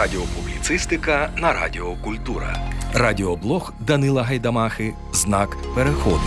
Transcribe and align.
Радіопубліцистика 0.00 1.30
на 1.36 1.52
Радіо 1.52 1.96
Культура. 1.96 2.58
Радіоблог 2.94 3.72
Данила 3.80 4.22
Гайдамахи. 4.22 4.94
Знак 5.12 5.56
переходу. 5.74 6.22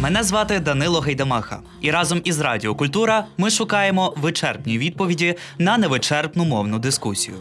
Мене 0.00 0.22
звати 0.22 0.60
Данило 0.60 1.00
Гайдамаха, 1.00 1.58
і 1.80 1.90
разом 1.90 2.20
із 2.24 2.40
Радіо 2.40 2.74
Культура 2.74 3.26
ми 3.38 3.50
шукаємо 3.50 4.14
вичерпні 4.16 4.78
відповіді 4.78 5.34
на 5.58 5.78
невичерпну 5.78 6.44
мовну 6.44 6.78
дискусію. 6.78 7.36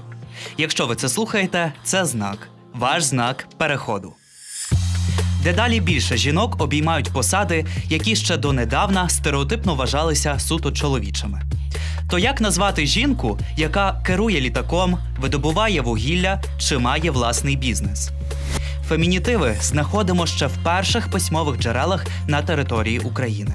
Якщо 0.57 0.87
ви 0.87 0.95
це 0.95 1.09
слухаєте, 1.09 1.73
це 1.83 2.05
знак, 2.05 2.47
ваш 2.73 3.03
знак 3.03 3.47
переходу. 3.57 4.13
Дедалі 5.43 5.79
більше 5.79 6.17
жінок 6.17 6.61
обіймають 6.61 7.13
посади, 7.13 7.65
які 7.89 8.15
ще 8.15 8.37
донедавна 8.37 9.09
стереотипно 9.09 9.75
вважалися 9.75 10.39
суто 10.39 10.71
чоловічими. 10.71 11.41
То 12.09 12.19
як 12.19 12.41
назвати 12.41 12.85
жінку, 12.85 13.39
яка 13.57 14.01
керує 14.03 14.41
літаком, 14.41 14.97
видобуває 15.19 15.81
вугілля 15.81 16.41
чи 16.57 16.77
має 16.77 17.11
власний 17.11 17.55
бізнес? 17.55 18.11
Фемінітиви 18.87 19.55
знаходимо 19.61 20.27
ще 20.27 20.47
в 20.47 20.57
перших 20.63 21.11
письмових 21.11 21.59
джерелах 21.59 22.05
на 22.27 22.41
території 22.41 22.99
України. 22.99 23.51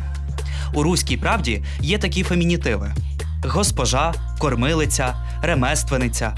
У 0.75 0.83
руській 0.83 1.17
правді 1.17 1.63
є 1.81 1.99
такі 1.99 2.23
фемінітиви: 2.23 2.95
госпожа, 3.45 4.15
кормилиця, 4.39 5.15
ремественниця. 5.43 6.37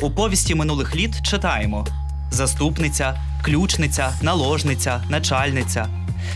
У 0.00 0.10
повісті 0.10 0.54
минулих 0.54 0.96
літ 0.96 1.22
читаємо 1.22 1.86
заступниця, 2.30 3.20
ключниця, 3.42 4.12
наложниця, 4.22 5.04
начальниця. 5.08 5.86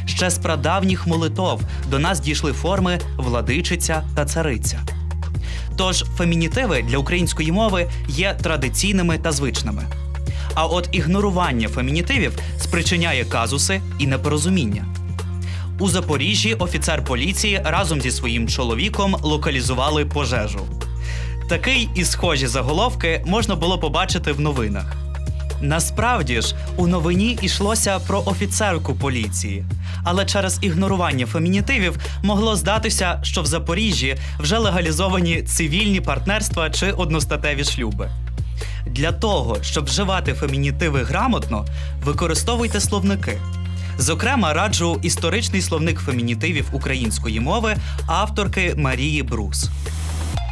Ще 0.07 0.31
з 0.31 0.39
прадавніх 0.39 1.07
молитов 1.07 1.61
до 1.91 1.99
нас 1.99 2.21
дійшли 2.21 2.53
форми 2.53 2.99
владичиця 3.17 4.03
та 4.15 4.25
цариця. 4.25 4.98
Тож 5.79 6.05
фемінітиви 6.17 6.83
для 6.83 6.99
української 6.99 7.53
мови 7.53 7.91
є 8.09 8.39
традиційними 8.43 9.19
та 9.19 9.33
звичними. 9.33 9.85
А 10.55 10.67
от 10.67 10.89
ігнорування 10.93 11.69
фемінітивів 11.69 12.39
спричиняє 12.59 13.25
казуси 13.25 13.81
і 13.99 14.07
непорозуміння. 14.07 14.85
У 15.79 15.89
Запоріжжі 15.89 16.55
офіцер 16.55 17.05
поліції 17.05 17.61
разом 17.65 18.01
зі 18.01 18.11
своїм 18.11 18.49
чоловіком 18.49 19.17
локалізували 19.23 20.05
пожежу. 20.05 20.67
Такий 21.49 21.89
і 21.95 22.05
схожі 22.05 22.47
заголовки 22.47 23.23
можна 23.27 23.55
було 23.55 23.79
побачити 23.79 24.33
в 24.33 24.41
новинах. 24.41 24.98
Насправді 25.61 26.41
ж, 26.41 26.55
у 26.77 26.87
новині 26.87 27.39
йшлося 27.43 27.99
про 27.99 28.23
офіцерку 28.27 28.95
поліції, 28.95 29.65
але 30.05 30.27
через 30.27 30.59
ігнорування 30.63 31.27
фемінітивів 31.27 31.99
могло 32.23 32.57
здатися, 32.57 33.21
що 33.23 33.43
в 33.43 33.47
Запоріжжі 33.47 34.17
вже 34.39 34.59
легалізовані 34.59 35.43
цивільні 35.43 36.01
партнерства 36.01 36.71
чи 36.71 36.93
одностатеві 36.93 37.65
шлюби. 37.65 38.11
Для 38.87 39.13
того, 39.13 39.57
щоб 39.63 39.85
вживати 39.85 40.35
фемінітиви 40.35 41.03
грамотно, 41.03 41.67
використовуйте 42.05 42.81
словники. 42.81 43.39
Зокрема, 43.99 44.55
раджу 44.55 44.99
історичний 45.03 45.63
словник 45.63 45.99
фемінітивів 45.99 46.69
української 46.73 47.41
мови 47.41 47.77
авторки 48.07 48.75
Марії 48.77 49.23
Брус. 49.23 49.71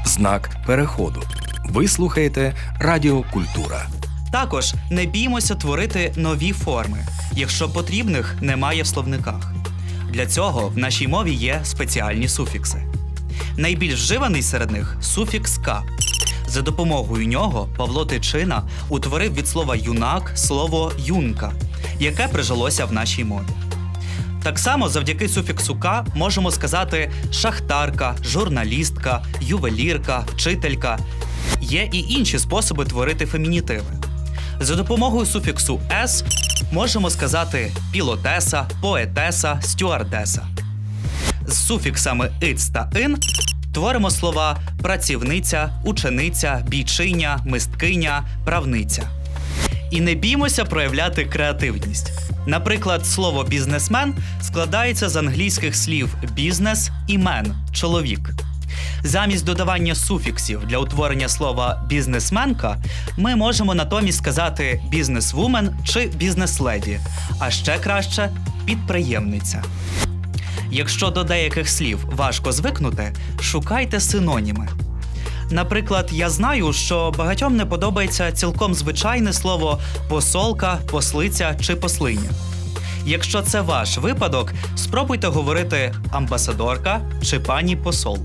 Знак 0.05 0.57
переходу. 0.67 1.23
Ви 1.65 1.89
слухаєте 1.89 2.55
Радіо 2.81 3.23
Культура. 3.33 3.87
Також 4.37 4.75
не 4.91 5.07
біймося 5.07 5.55
творити 5.55 6.13
нові 6.17 6.53
форми, 6.53 6.99
якщо 7.33 7.69
потрібних 7.69 8.37
немає 8.41 8.83
в 8.83 8.87
словниках. 8.87 9.53
Для 10.11 10.27
цього 10.27 10.69
в 10.69 10.79
нашій 10.79 11.09
мові 11.09 11.33
є 11.35 11.61
спеціальні 11.65 12.29
суфікси. 12.29 12.83
Найбільш 13.57 13.95
вживаний 13.95 14.43
серед 14.43 14.71
них 14.71 14.97
суфікс 15.01 15.59
«ка». 15.59 15.83
За 16.49 16.63
допомогою 16.63 17.27
нього 17.27 17.69
Павло 17.77 18.07
Тичина 18.07 18.63
утворив 18.89 19.35
від 19.35 19.49
слова 19.49 19.77
юнак 19.77 20.33
слово 20.35 20.93
юнка, 20.99 21.53
яке 22.01 22.29
прижилося 22.29 22.85
в 22.85 22.93
нашій 22.93 23.25
мові. 23.25 23.47
Так 24.43 24.59
само 24.59 24.89
завдяки 24.89 25.29
суфіксу 25.29 25.77
«ка» 25.77 26.07
можемо 26.15 26.51
сказати 26.51 27.11
шахтарка, 27.33 28.17
журналістка, 28.25 29.25
ювелірка, 29.41 30.25
вчителька. 30.35 30.99
Є 31.61 31.89
і 31.93 31.99
інші 31.99 32.39
способи 32.39 32.85
творити 32.85 33.27
фемінітиви. 33.27 34.06
За 34.61 34.77
допомогою 34.77 35.27
суфіксу 35.27 35.81
«с» 35.93 36.25
можемо 36.73 37.11
сказати 37.11 37.73
пілотеса, 37.93 38.67
поетеса, 38.83 39.61
стюардеса. 39.63 40.47
З 41.47 41.67
суфіксами 41.67 42.31
«иц» 42.43 42.69
та 42.69 42.91
«ин 42.95 43.17
творимо 43.75 44.11
слова 44.11 44.59
працівниця, 44.83 45.71
учениця, 45.85 46.65
бійчиня, 46.69 47.39
мисткиня, 47.47 48.25
правниця. 48.45 49.03
І 49.91 50.01
не 50.01 50.15
біймося 50.15 50.65
проявляти 50.65 51.25
креативність. 51.25 52.13
Наприклад, 52.47 53.07
слово 53.07 53.45
бізнесмен 53.45 54.15
складається 54.43 55.09
з 55.09 55.17
англійських 55.17 55.77
слів 55.77 56.17
бізнес 56.35 56.91
і 57.07 57.19
мен 57.19 57.55
чоловік. 57.73 58.46
Замість 59.07 59.45
додавання 59.45 59.95
суфіксів 59.95 60.67
для 60.67 60.79
утворення 60.79 61.29
слова 61.29 61.83
бізнесменка 61.89 62.77
ми 63.17 63.37
можемо 63.37 63.75
натомість 63.75 64.19
сказати 64.19 64.83
бізнесвумен 64.89 65.77
чи 65.85 66.07
бізнеследі, 66.07 67.01
а 67.39 67.51
ще 67.51 67.79
краще 67.79 68.31
підприємниця. 68.65 69.63
Якщо 70.71 71.11
до 71.11 71.25
деяких 71.25 71.69
слів 71.69 71.99
важко 72.13 72.53
звикнути, 72.53 73.13
шукайте 73.41 74.01
синоніми. 74.01 74.69
Наприклад, 75.51 76.09
я 76.13 76.31
знаю, 76.31 76.73
що 76.73 77.15
багатьом 77.19 77.57
не 77.57 77.67
подобається 77.67 78.33
цілком 78.33 78.75
звичайне 78.75 79.33
слово 79.33 79.81
посолка, 80.09 80.79
послиця 80.91 81.57
чи 81.61 81.77
послиня. 81.77 82.31
Якщо 83.05 83.43
це 83.43 83.61
ваш 83.61 83.99
випадок, 83.99 84.53
спробуйте 84.77 85.27
говорити 85.27 85.95
амбасадорка 86.11 87.01
чи 87.23 87.41
пані 87.41 87.77
посол. 87.77 88.19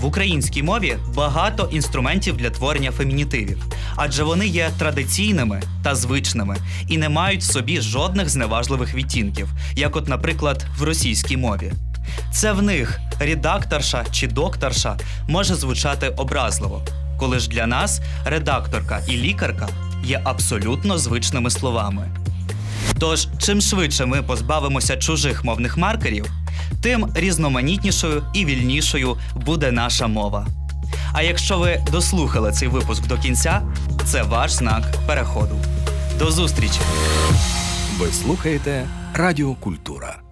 В 0.00 0.04
українській 0.04 0.62
мові 0.62 0.96
багато 1.14 1.68
інструментів 1.72 2.36
для 2.36 2.50
творення 2.50 2.90
фемінітивів, 2.90 3.64
адже 3.96 4.22
вони 4.22 4.46
є 4.46 4.70
традиційними 4.78 5.62
та 5.82 5.94
звичними 5.94 6.56
і 6.88 6.98
не 6.98 7.08
мають 7.08 7.40
в 7.40 7.52
собі 7.52 7.80
жодних 7.80 8.28
зневажливих 8.28 8.94
відтінків, 8.94 9.48
як, 9.76 9.96
от, 9.96 10.08
наприклад, 10.08 10.66
в 10.78 10.82
російській 10.82 11.36
мові. 11.36 11.72
Це 12.32 12.52
в 12.52 12.62
них 12.62 13.00
редакторша 13.18 14.04
чи 14.10 14.26
докторша 14.26 14.96
може 15.28 15.54
звучати 15.54 16.08
образливо, 16.08 16.82
коли 17.18 17.38
ж 17.38 17.48
для 17.48 17.66
нас 17.66 18.00
редакторка 18.24 19.00
і 19.08 19.12
лікарка 19.12 19.68
є 20.04 20.20
абсолютно 20.24 20.98
звичними 20.98 21.50
словами. 21.50 22.08
Тож, 22.98 23.28
чим 23.38 23.60
швидше 23.60 24.06
ми 24.06 24.22
позбавимося 24.22 24.96
чужих 24.96 25.44
мовних 25.44 25.76
маркерів, 25.76 26.26
тим 26.82 27.06
різноманітнішою 27.14 28.22
і 28.32 28.44
вільнішою 28.44 29.16
буде 29.36 29.72
наша 29.72 30.06
мова. 30.06 30.46
А 31.12 31.22
якщо 31.22 31.58
ви 31.58 31.84
дослухали 31.92 32.52
цей 32.52 32.68
випуск 32.68 33.06
до 33.06 33.18
кінця, 33.18 33.62
це 34.04 34.22
ваш 34.22 34.50
знак 34.50 34.82
переходу. 35.06 35.56
До 36.18 36.30
зустрічі! 36.30 36.80
Ви 37.98 38.06
слухаєте 38.12 38.86
Радіо 39.14 39.54
Культура. 39.54 40.29